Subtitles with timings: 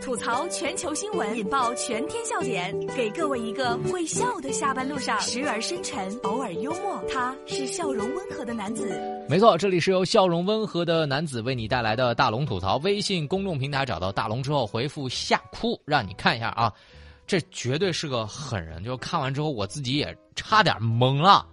[0.00, 7.02] 吐槽全球新闻，引爆全天笑点，给各位一个会笑的下班路上，时而深沉，偶尔幽默。
[7.12, 9.00] 他是笑容温和的男子。
[9.28, 12.76] 没错，这里是由笑容温和的男子为你带来的大龙吐槽。
[12.78, 16.72] 微信公众平台找到大龙之后，回复“吓哭”，让你看一下啊，
[17.26, 18.82] 这绝对是个狠人。
[18.84, 21.46] 就看完之后，我自己也差点懵了。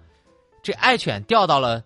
[0.61, 1.83] 这爱犬掉到了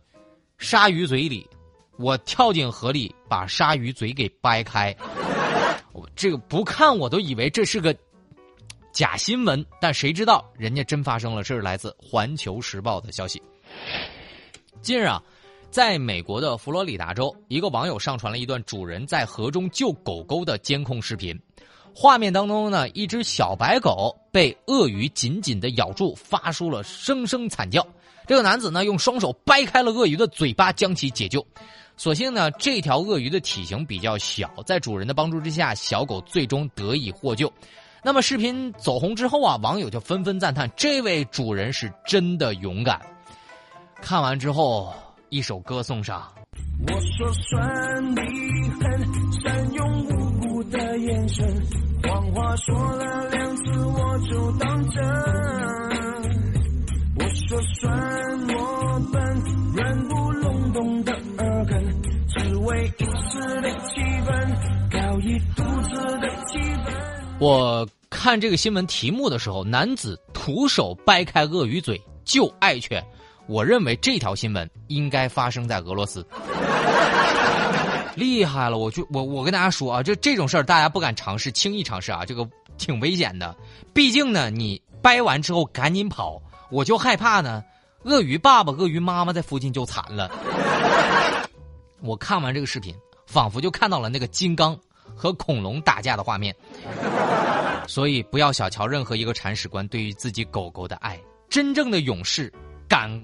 [0.57, 1.49] 鲨鱼嘴里，
[1.97, 4.95] 我跳进河里把鲨鱼嘴给掰开。
[6.17, 7.95] 这个不看我都以为这是个
[8.91, 11.43] 假新闻，但谁知道人家真发生了。
[11.43, 13.39] 这是来自《环球时报》的消息。
[14.81, 15.21] 近日啊，
[15.69, 21.39] 在美国的佛罗里达州，一个网友上传了一段主人在河中救狗狗的监控视频。
[21.93, 27.85] 画面当中呢，一只小白狗被鳄鱼紧紧的咬住，发出了声声惨叫。
[28.25, 31.45] 这个男子呢，用双手掰开了鳄鱼的嘴巴，将其解救。
[31.97, 37.51] 所幸呢，这条鳄鱼的体型比较小，在主人的帮助之下，小狗最终得以获救。
[38.03, 43.01] 那么视频走红之后啊，网友就纷纷赞叹这位主人是真的勇敢。
[43.99, 44.93] 看完之后，
[45.29, 46.31] 一首歌送上。
[46.87, 48.21] 我说算你
[48.79, 51.61] 狠，善用无辜的眼神，
[52.03, 55.03] 谎话说了两次我就当真。
[57.19, 57.91] 我说算
[58.55, 59.21] 我笨，
[59.75, 66.91] 软不隆咚的耳根，只为一时的气氛，搞一肚子的气氛。
[67.39, 73.03] 我看这个新闻题目的时候，男子徒手掰开鳄鱼嘴救爱犬。
[73.45, 76.25] 我认为这条新闻应该发生在俄罗斯，
[78.15, 78.77] 厉害了！
[78.77, 82.45] 我就我我跟大家说啊，就这种事儿大家不敢尝试，轻易尝试啊，这个
[82.77, 83.55] 挺危险的。
[83.93, 86.41] 毕竟呢，你掰完之后赶紧跑，
[86.71, 87.63] 我就害怕呢，
[88.03, 90.29] 鳄鱼爸爸、鳄鱼妈妈在附近就惨了。
[92.01, 92.93] 我看完这个视频，
[93.25, 94.77] 仿佛就看到了那个金刚
[95.15, 96.55] 和恐龙打架的画面。
[97.87, 101.19] 所以不要小瞧任何一个铲屎官对于自己狗狗的爱，
[101.49, 102.53] 真正的勇士
[102.87, 103.21] 敢。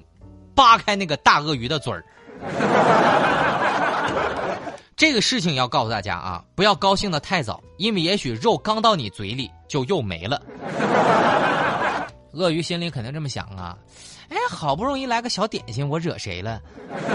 [0.56, 2.06] 扒开那个大鳄鱼的嘴儿，
[4.96, 10.40] 这个事情要告诉大家啊，不要高兴的太早，因为也许肉刚到你嘴里就又没了。
[12.34, 13.78] 鳄鱼心里肯定这么想啊，
[14.30, 16.62] 哎，好不容易来个小点心，我惹谁了？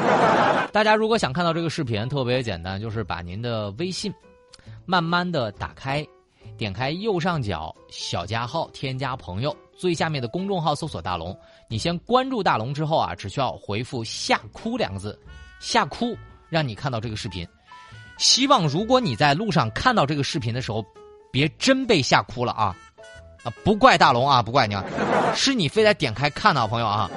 [0.73, 4.12] 大家如果想看到这个视频，特别简单，就是把您的微信
[4.87, 6.06] 慢慢的打开，
[6.56, 9.55] 点开右上角小加号，添加朋友。
[9.77, 11.39] 最下面的公众号搜索“大龙”，
[11.71, 15.17] 你先关注大龙之后啊，只需要回复“吓哭”两个字
[15.61, 16.17] ，“吓哭”
[16.50, 17.47] 让你看到这个视频。
[18.17, 20.85] 希望如果你在路上看到这个视频的时候，
[21.31, 22.77] 别真被吓哭了啊！
[23.43, 24.84] 啊，不怪大龙啊，不怪你，啊，
[25.34, 27.10] 是你非得点开看到朋友啊。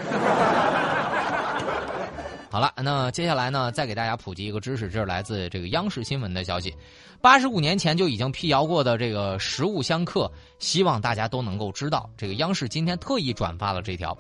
[2.50, 6.76] 好了，那接下来呢，再给大家普及一个知识，这是来自这个央视新闻的消息。
[7.22, 12.10] 八十五年前就已经辟谣过的这个食物相克，希望大家都能够知道。
[12.18, 14.18] 这个央视今天特意转发了这条。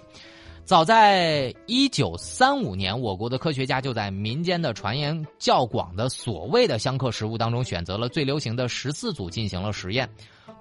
[0.63, 10.07] 早在一九三五年，我国的科学家就在民间的传言较广的所谓的相克食物当中，选择了最流行的十四组进行了实验，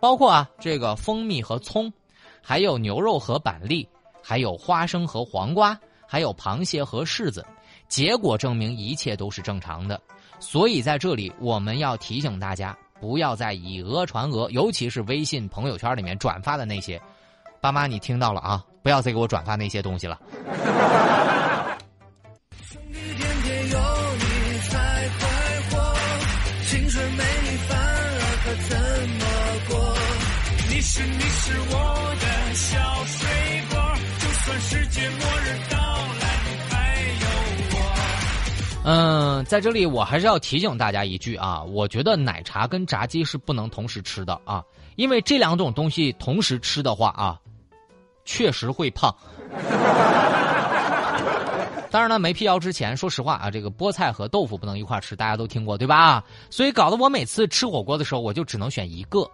[0.00, 1.92] 包括啊这个蜂蜜和葱，
[2.42, 3.86] 还有牛肉和板栗，
[4.22, 7.44] 还有花生和黄瓜，还有螃蟹和柿子。
[7.86, 10.00] 结果证明一切都是正常的，
[10.38, 17.00] 所以在这里我们要提醒大家，不要再以讹传讹，尤其是微信朋友圈里面转发的那些。
[17.60, 18.64] 爸妈，你听到了啊？
[18.82, 20.18] 不要再给我转发那些东西了。
[30.80, 31.76] 你是你是我
[32.18, 33.28] 的小水
[33.68, 33.78] 果，
[34.18, 35.76] 就算世界末日到
[36.22, 36.26] 来，
[36.70, 37.26] 还有
[37.76, 37.76] 我。
[38.84, 44.64] 嗯，在这里我还是要提醒大家一句啊，我觉得奶茶跟炸鸡是不能同时吃的啊，
[44.96, 47.38] 因为这两种东西同时吃的话啊，
[48.24, 49.14] 确实会胖。
[51.90, 56.24] 当然了，没辟谣之前，说实话啊，这个菠菜和豆腐不能一块吃，大家都听过对吧？
[56.48, 59.30] 所以搞得我每次吃火锅的时候，我就只能选一个。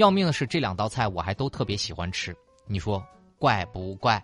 [0.00, 2.34] 要命的是，这两道菜我还都特别喜欢吃，
[2.66, 3.02] 你说
[3.38, 4.22] 怪不怪？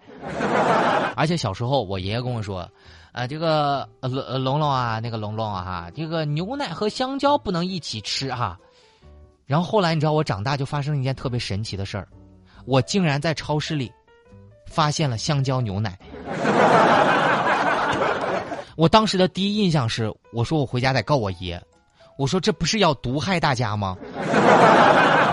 [1.14, 2.68] 而且小时候我爷爷跟我说。
[3.12, 4.12] 啊，这个龙
[4.44, 8.58] 龙龙啊，那个龙龙啊，哈，这个牛奶和香蕉不能一起吃哈。
[9.46, 12.06] 然后后来你知道我长大就发生了一件特别神奇的事儿，
[12.66, 13.90] 我竟然在超市里
[14.66, 15.98] 发现了香蕉牛奶。
[18.76, 21.58] 我当时的第一印象是，我说我回家得告我爷，
[22.18, 23.96] 我说这不是要毒害大家吗？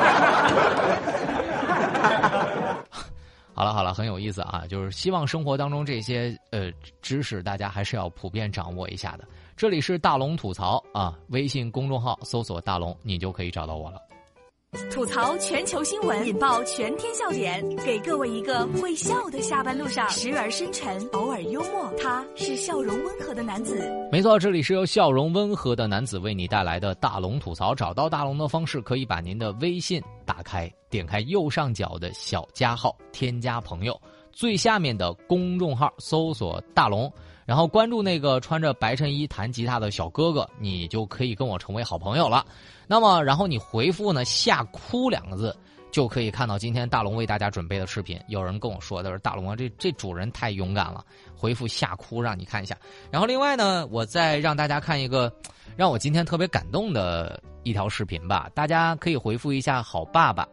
[3.56, 4.66] 好了好了，很有意思啊！
[4.68, 6.72] 就是希望生活当中这些呃
[7.02, 9.28] 知识，大家还是要普遍掌握一下的。
[9.56, 14.02] 这里是大龙吐槽啊，微信公众号搜索“大龙”，你就可以找到我了。
[14.92, 21.92] 吐槽全球新闻，引爆全天笑点，给各位一个会笑的下班路上，时而深沉，偶尔幽默。
[22.02, 23.80] 他是笑容温和的男子。
[24.12, 27.76] 没错，这里是由笑容温和的男子为你带来的大龙吐槽。
[27.76, 34.00] 找到大龙的方式，可以把您的微信打开，点开右上角的小加号，添加朋友，
[34.32, 37.12] 最下面的公众号搜索大龙。
[37.46, 42.46] 然后关注那个穿着白衬衣弹吉他的小哥哥，你就可以跟我成为好朋友了。
[42.88, 45.56] 那么，然后你回复呢“吓哭”两个字，
[45.92, 48.20] 就可以看到今天大龙为大家准备的视频。
[48.28, 51.04] 有人跟我说的是大龙啊，这这主人太勇敢了，
[51.36, 52.78] 回复“吓哭”让你看一下。
[53.12, 55.32] 然后另外呢，我再让大家看一个
[55.76, 58.50] 让我今天特别感动的一条视频吧。
[58.54, 60.48] 大家可以回复一下“好爸爸”，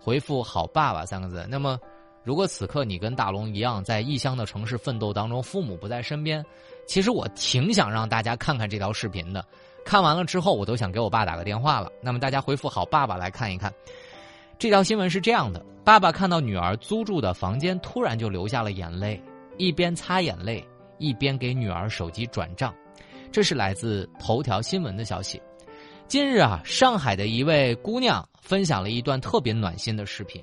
[0.00, 1.46] 回复“好爸爸”三个字。
[1.48, 1.78] 那么。
[2.24, 6.44] 如果此刻你跟大龙一样在异乡的城市奋斗当中，父母不在身边，
[6.86, 9.44] 其实我挺想让大家看看这条视频的。
[9.84, 11.90] 看完了之后，我都想给我爸打个电话了。
[12.00, 13.72] 那么大家回复“好爸爸”来看一看，
[14.56, 19.20] 这条新闻是这样的：爸爸看到女儿租住的房间，突然就流下了眼泪，
[19.58, 20.64] 一边擦眼泪，
[20.98, 22.72] 一边给女儿手机转账。
[23.32, 25.42] 这是来自头条新闻的消息。
[26.06, 30.40] 近日啊，上海的一位姑娘分享了一段特别暖心的视频。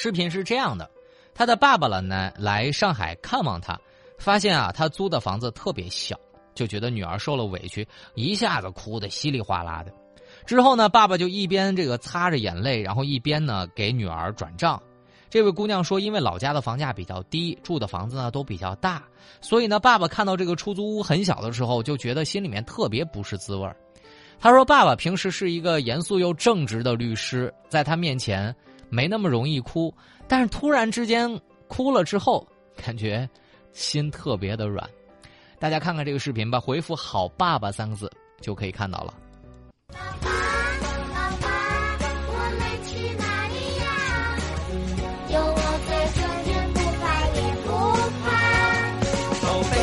[0.00, 0.88] 视频是这样的，
[1.34, 3.76] 他的爸爸了呢来上海看望他，
[4.16, 6.16] 发现啊他租的房子特别小，
[6.54, 7.84] 就觉得女儿受了委屈，
[8.14, 9.92] 一下子哭得稀里哗啦的。
[10.46, 14.80] 之后呢，爸爸就一边这个擦着眼泪，然后一边呢给女儿转账。
[15.28, 19.02] 这位姑娘说，因为老家的房价比较低，住的房子呢都比较大，
[19.40, 23.76] 所以呢爸爸看到这个出租屋很小的时候，就觉得心里面特别不是滋味儿。
[24.38, 28.54] 他说，爸爸平时是一个严肃又正直的律师，在他面前。
[28.88, 29.94] 没那么容易哭
[30.26, 32.46] 但是突然之间哭了之后
[32.76, 33.28] 感觉
[33.72, 34.88] 心特别的软。
[35.58, 39.14] 大家看看这个视频吧回复好爸爸三个字就可以看到了。
[39.88, 40.28] 爸爸
[41.12, 41.48] 爸爸
[42.28, 43.84] 我们去哪里呀？
[45.30, 45.90] 有我在
[46.74, 47.04] 不怕
[47.34, 47.68] 也不
[48.22, 48.26] 怕。
[49.42, 49.74] 宝贝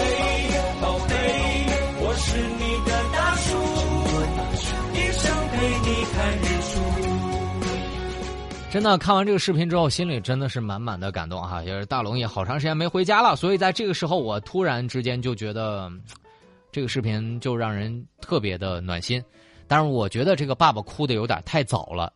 [0.82, 1.12] 宝贝
[2.00, 2.26] 我是
[2.60, 3.48] 你的大树
[4.94, 5.54] 一生陪
[5.84, 6.45] 你看日
[8.76, 11.64] 真的看完这个视频之后，心里真的是满满的感动哈！
[11.64, 15.90] 也是大龙也好长时间没回家了，所以在这个时候，我突然之间就觉得，
[16.74, 19.24] 这个视频就让人特别的暖心。
[19.66, 22.12] 但是我觉得这个爸爸哭的有点太早了，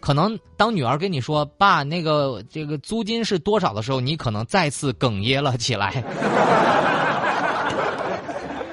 [0.00, 6.04] 可能当女儿跟你说“爸，那个这个租金是多少”的时候，你可能再次哽咽了起来。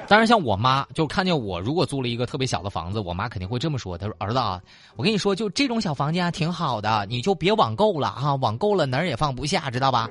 [0.10, 4.60] 当然，像我妈就看见我如果租了一个特别小的房子，我妈肯定会这么说：“她说儿子啊，
[4.96, 10.10] 我跟你说，就这种小房间，挺好的，你就别网购了啊，网购了哪儿也放不下，知道吧？”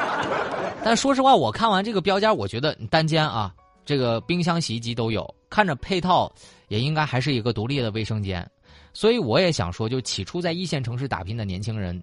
[0.82, 3.54] 但说实话，我看完这个标间，我觉得单间啊，
[3.84, 6.32] 这个冰箱、洗衣机都有，看着配套
[6.68, 8.50] 也应该还是一个独立的卫生间，
[8.94, 12.02] 所以我也想说，就起初在一线城市打拼的年轻人，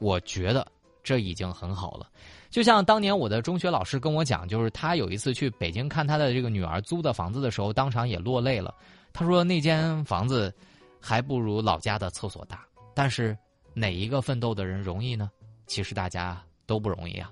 [0.00, 0.66] 我觉得
[1.02, 2.06] 这已经很好了。
[2.50, 8.74] 就像当年我的中学老师跟我讲，就是他有一次去北京看他的这个女儿租的房子的时候，当场也落泪了。
[9.12, 10.54] 他说那间房子
[11.00, 12.64] 还不如老家的厕所大，
[12.94, 13.36] 但是
[13.74, 15.30] 哪一个奋斗的人容易呢？
[15.66, 17.30] 其实大家都不容易啊！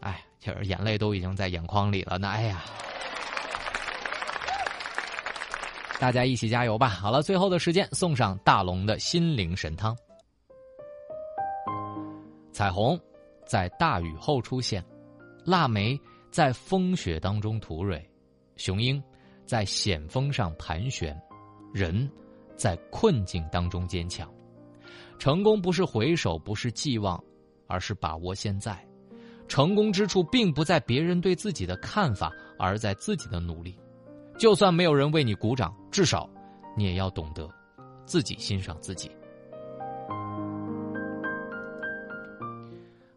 [0.00, 2.18] 哎，就是眼泪都已经在眼眶里了。
[2.18, 2.64] 那哎呀，
[6.00, 6.88] 大家一起加油吧！
[6.88, 9.96] 好了，最后的时间送上大龙的心灵神汤，
[12.62, 12.96] 彩虹。
[13.44, 14.84] 在大雨后出现，
[15.44, 16.00] 腊梅
[16.30, 18.08] 在风雪当中吐蕊，
[18.54, 19.02] 雄鹰
[19.44, 21.20] 在险峰上盘旋，
[21.74, 22.08] 人
[22.54, 24.32] 在困境当中坚强。
[25.18, 27.20] 成功不是回首，不是寄望，
[27.66, 28.78] 而是把握现在。
[29.48, 33.76] 成功之处并不在别人对自己的看法，而在自己的努力。
[34.38, 36.30] 就算没有人为你鼓掌，至少
[36.76, 37.50] 你也要懂得
[38.06, 39.10] 自己欣赏自己。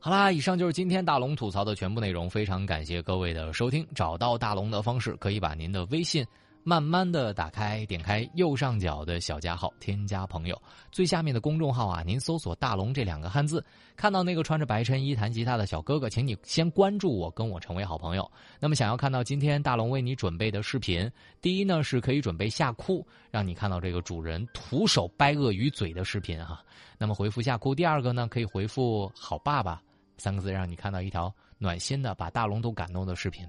[0.06, 2.30] 好啦，以上就是今天大龙吐槽的全部内容。
[2.30, 3.84] 非常感谢各位的收听。
[3.96, 6.24] 找到大龙的方式，可以把您的微信
[6.64, 10.62] 慢慢的打开，点开右上角的小加号，添加朋友。
[10.92, 18.32] 最下面的公众号啊，您搜索“大龙”这两个汉字，看到那个穿着白衬衣弹吉他的小哥哥，请你先关注我，跟我成为好朋友。
[18.60, 21.10] 那么，想要看到今天大龙为你准备的视频，
[21.42, 26.64] 第一呢是可以准备吓哭，让你看到这个主人徒手掰鳄鱼嘴的视频哈。
[27.00, 27.74] 那么回复吓哭。
[27.74, 29.82] 第二个呢，可以回复好爸爸。
[30.18, 33.48] 三个字让你看到一条暖心的、把大龙都感动的视频，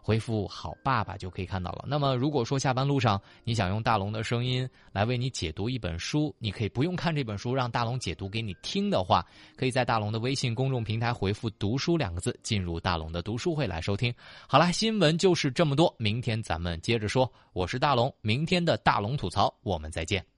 [0.00, 1.84] 回复“好爸爸”就可以看到了。
[1.86, 9.24] 那么，如果说下班路上你想用大龙的声音来为你解读一本书，你可以不用看这本书，让大龙解读给你听的话，
[9.56, 14.14] 可以在大龙的微信公众平台回复“读书”两个字，进入大龙的读书会来收听。
[14.46, 17.30] 好了，新闻就是这么多，明天咱们接着说。
[17.52, 20.37] 我是大龙，明天的大龙吐槽，我们再见。